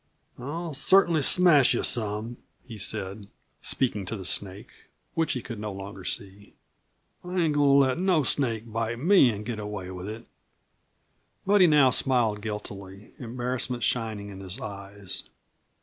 "I'll 0.39 0.73
cert'nly 0.73 1.21
smash 1.21 1.75
you 1.75 1.83
some!" 1.83 2.37
he 2.65 2.79
said, 2.79 3.27
speaking 3.61 4.03
to 4.07 4.15
the 4.17 4.25
snake 4.25 4.71
which 5.13 5.33
he 5.33 5.43
could 5.43 5.59
no 5.59 5.71
longer 5.71 6.03
see. 6.05 6.55
"I 7.23 7.37
ain't 7.37 7.53
goin' 7.53 7.69
to 7.69 7.87
let 7.87 7.99
no 7.99 8.23
snake 8.23 8.63
bite 8.65 8.97
me 8.97 9.31
an' 9.31 9.43
get 9.43 9.59
away 9.59 9.91
with 9.91 10.09
it!" 10.09 10.25
But 11.45 11.61
he 11.61 11.67
now 11.67 11.91
smiled 11.91 12.41
guiltily, 12.41 13.11
embarrassment 13.19 13.83
shining 13.83 14.29
in 14.29 14.39
his 14.39 14.59
eyes. 14.59 15.25